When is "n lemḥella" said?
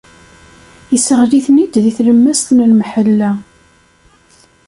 2.53-3.31